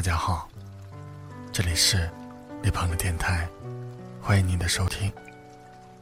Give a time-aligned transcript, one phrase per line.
[0.00, 0.48] 大家好，
[1.52, 2.08] 这里是
[2.62, 3.46] 李鹏的电台，
[4.18, 5.12] 欢迎您的收听，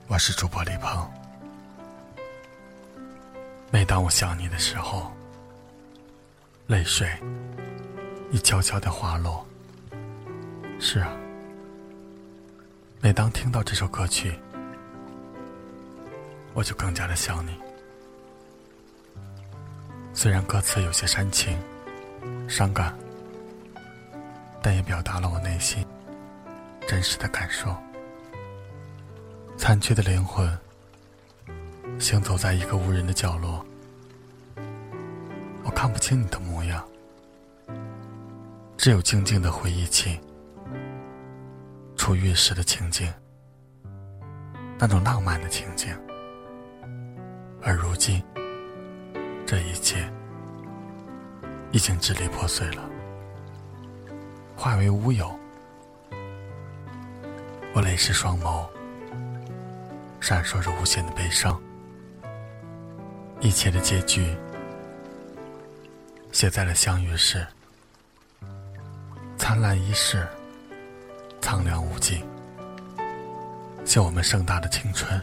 [0.07, 1.11] 我是主播李鹏。
[3.73, 5.11] 每当我想你的时候，
[6.69, 7.11] 泪水
[8.31, 9.45] 已悄悄的滑落。
[10.79, 11.11] 是啊，
[13.01, 14.33] 每当听到这首歌曲，
[16.55, 17.51] 我就更加的想你。
[20.15, 21.59] 虽然歌词有些煽情、
[22.49, 22.97] 伤感。
[24.69, 25.83] 但也表达了我内心
[26.87, 27.75] 真实的感受。
[29.57, 30.47] 残缺的灵魂
[31.99, 33.65] 行走在一个无人的角落，
[35.65, 36.87] 我看不清你的模样，
[38.77, 40.21] 只有静静的回忆起
[41.97, 43.11] 初遇时的情景，
[44.79, 45.97] 那种浪漫的情景。
[47.63, 48.23] 而如今，
[49.47, 50.07] 这一切
[51.73, 52.83] 已经支离破碎了。
[54.59, 55.33] 化为乌有，
[57.73, 58.67] 我泪湿双眸，
[60.19, 61.57] 闪烁着无限的悲伤。
[63.39, 64.37] 一切的结局
[66.33, 67.47] 写在了相遇时，
[69.37, 70.27] 灿烂一世，
[71.41, 72.21] 苍凉无尽。
[73.85, 75.23] 像我们盛大的青春，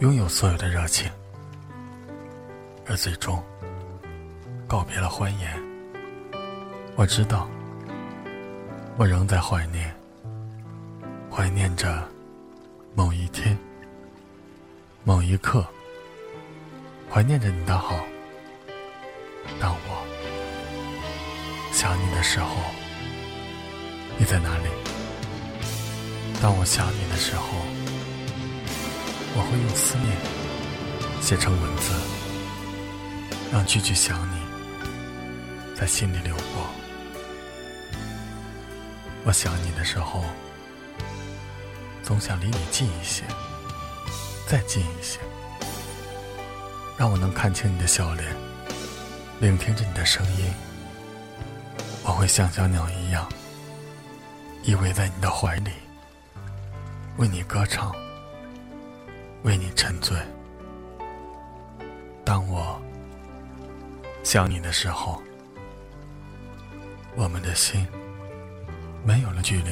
[0.00, 1.08] 拥有所有的热情，
[2.88, 3.40] 而最终
[4.66, 5.62] 告别了欢颜。
[6.96, 7.48] 我知道。
[8.96, 9.92] 我仍在怀念，
[11.28, 12.08] 怀念着
[12.94, 13.58] 某一天、
[15.02, 15.66] 某一刻，
[17.10, 17.98] 怀念着你的好。
[19.60, 20.06] 当我
[21.72, 22.54] 想你的时候，
[24.16, 24.68] 你在哪里？
[26.40, 27.48] 当我想你的时候，
[29.34, 30.16] 我会用思念
[31.20, 31.92] 写成文字，
[33.50, 34.40] 让句句想你
[35.74, 36.83] 在心里流过。
[39.26, 40.22] 我想你的时候，
[42.02, 43.24] 总想离你近一些，
[44.46, 45.18] 再近一些，
[46.98, 48.36] 让我能看清你的笑脸，
[49.40, 50.52] 聆听着你的声音。
[52.02, 53.26] 我会像小鸟一样，
[54.62, 55.70] 依偎在你的怀里，
[57.16, 57.96] 为你歌唱，
[59.42, 60.14] 为你沉醉。
[62.26, 62.78] 当我
[64.22, 65.22] 想你的时候，
[67.16, 67.88] 我们的心。
[69.06, 69.70] 没有了距离，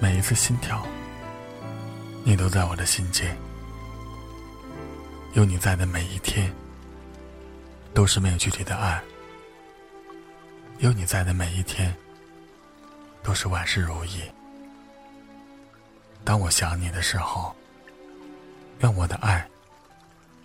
[0.00, 0.82] 每一次心跳，
[2.24, 3.36] 你都在我的心间。
[5.34, 6.50] 有你在的每一天，
[7.92, 9.02] 都是没有距离的爱。
[10.78, 11.94] 有你在的每一天，
[13.22, 14.22] 都是万事如意。
[16.24, 17.54] 当我想你的时候，
[18.80, 19.46] 愿我的爱，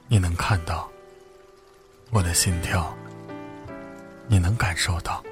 [0.09, 0.90] 你能看到；
[2.09, 2.94] 我的心跳，
[4.28, 5.24] 你能感受到。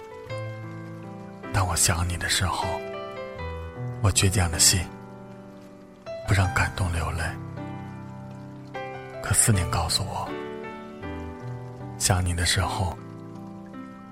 [1.51, 2.65] 当我想你的时候，
[4.01, 4.79] 我倔强的心
[6.27, 7.23] 不让感动流泪。
[9.21, 10.27] 可思念告诉我，
[11.97, 12.97] 想你的时候，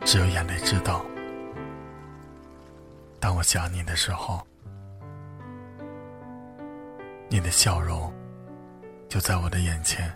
[0.03, 1.05] 只有眼泪知道。
[3.19, 4.45] 当我想你的时候，
[7.29, 8.13] 你的笑容
[9.07, 10.11] 就在我的眼前。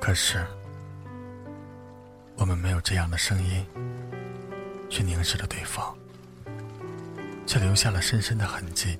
[0.00, 0.46] 可是。
[2.40, 3.66] 我们没有这样的声音，
[4.88, 5.94] 去凝视着对方，
[7.46, 8.98] 却留下了深深的痕迹。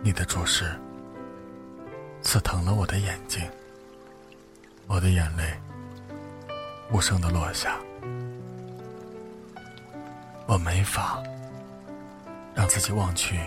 [0.00, 0.78] 你的注视
[2.22, 3.42] 刺疼了我的眼睛，
[4.86, 5.60] 我的眼泪
[6.92, 7.76] 无声的落下。
[10.46, 11.20] 我没法
[12.54, 13.40] 让自己忘去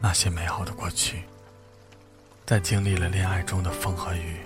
[0.00, 1.24] 那些美好的过去，
[2.46, 4.38] 在经历了恋爱中的风和雨。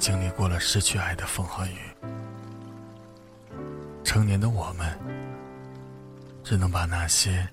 [0.00, 1.78] 经历过了失去爱的风和雨，
[4.02, 4.98] 成年的我们，
[6.42, 7.46] 只能把那些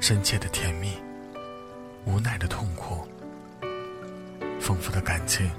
[0.00, 0.98] 深切的甜蜜、
[2.04, 3.08] 无奈的痛苦、
[4.60, 5.50] 丰富的感情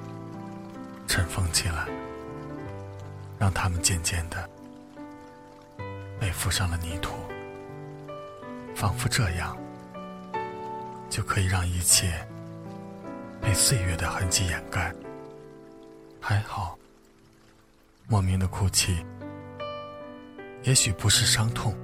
[1.07, 1.87] 尘封起来，
[3.39, 4.47] 让他们渐渐的
[6.19, 7.15] 被附上了泥土，
[8.75, 9.57] 仿佛这样
[11.09, 12.23] 就可以让一切
[13.41, 14.93] 被岁月的痕迹掩盖。
[16.25, 16.79] 还好，
[18.07, 19.05] 莫名的哭泣，
[20.63, 21.75] 也许不是伤痛，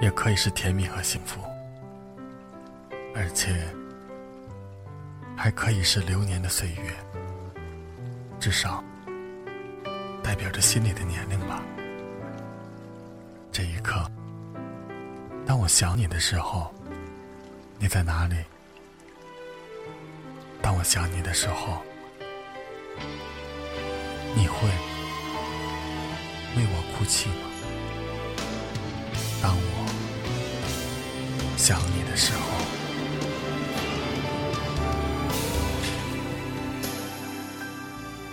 [0.00, 1.42] 也可以是甜蜜和幸福，
[3.14, 3.68] 而且
[5.36, 6.90] 还可以是流年的岁月，
[8.40, 8.82] 至少
[10.22, 11.62] 代表着心里的年龄吧。
[13.52, 14.10] 这一刻，
[15.44, 16.74] 当我想你的时候，
[17.78, 18.36] 你在哪里？
[20.62, 21.84] 当我想你的时候。
[24.34, 24.68] 你会
[26.56, 27.34] 为我哭泣吗？
[29.42, 29.86] 当我
[31.56, 32.40] 想你的时候，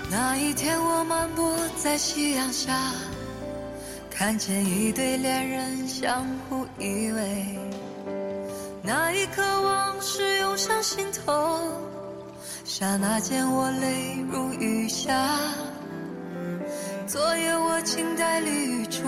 [0.10, 2.94] 那一天我漫步在夕阳下，
[4.10, 7.58] 看见一对恋人相互依偎，
[8.82, 11.91] 那一刻往事涌上心头，
[12.64, 15.12] 刹那间我泪如雨下。
[17.08, 19.04] 昨夜我静待雨中，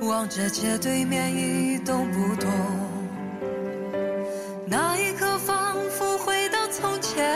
[0.00, 2.50] 望着街对面一动不动。
[4.66, 7.34] 那一刻仿佛回到从前，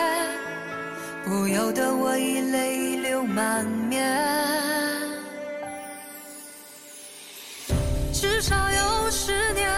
[1.24, 4.04] 不由得我已泪流满面。
[8.12, 9.70] 至少有十年，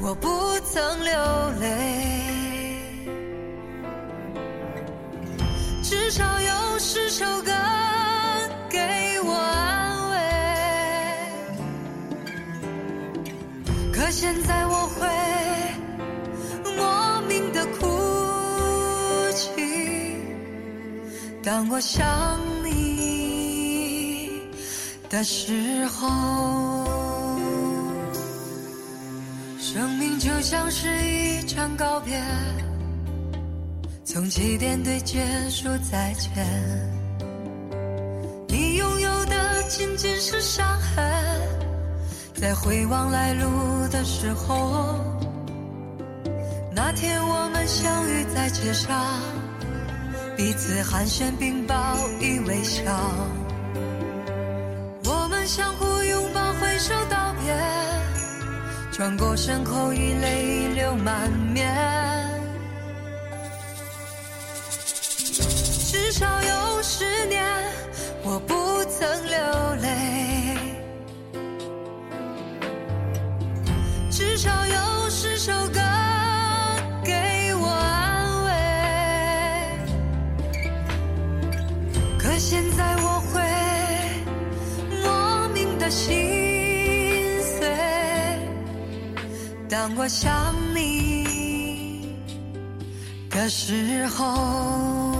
[0.00, 0.28] 我不
[0.60, 1.12] 曾流
[1.60, 2.47] 泪。
[6.10, 7.52] 至少有十首歌。
[8.70, 8.78] 给
[9.24, 10.16] 我安慰，
[13.92, 15.06] 可现在我会
[16.78, 17.86] 莫名的哭
[19.34, 20.22] 泣。
[21.42, 24.40] 当我想你
[25.10, 26.86] 的时候，
[29.60, 32.18] 生命就像是一场告别，
[34.10, 35.20] 从起点对结
[35.50, 36.30] 束再见。
[38.48, 41.04] 你拥有的仅仅是伤痕，
[42.32, 43.46] 在回望来路
[43.88, 44.98] 的时候，
[46.74, 48.98] 那天我们相遇在街上，
[50.38, 52.80] 彼此寒暄并报以微笑，
[55.04, 57.54] 我们相互拥抱挥手道别，
[58.90, 62.17] 转过身后已泪流满面，
[74.10, 75.80] 至少有十首歌
[77.04, 77.12] 给
[77.54, 78.50] 我安慰。
[82.18, 83.40] 可现在我会
[85.02, 86.08] 莫名的心
[87.42, 87.68] 碎，
[89.68, 92.16] 当我想你
[93.30, 95.17] 的时候。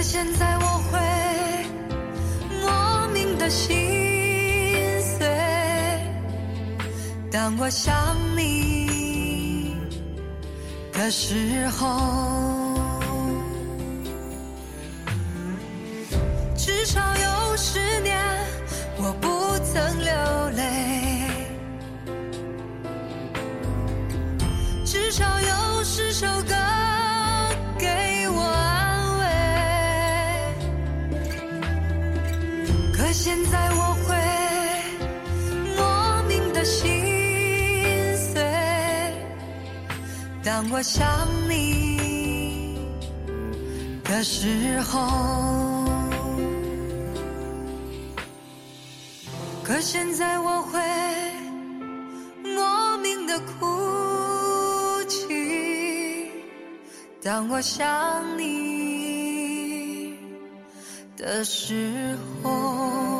[0.00, 0.98] 可现在我会
[2.62, 3.76] 莫名的心
[5.02, 5.28] 碎，
[7.30, 7.94] 当我想
[8.34, 9.76] 你
[10.94, 11.86] 的时候，
[16.56, 18.18] 至少有十年
[18.96, 19.28] 我不
[19.66, 19.98] 曾
[36.60, 36.90] 的心
[38.14, 38.44] 碎，
[40.44, 42.76] 当我想你
[44.04, 45.88] 的时候。
[49.64, 50.78] 可现在我会
[52.44, 56.30] 莫名的哭泣，
[57.22, 60.14] 当我想你。
[61.16, 63.19] 的时候。